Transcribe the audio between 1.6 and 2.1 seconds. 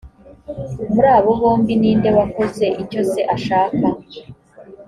ni nde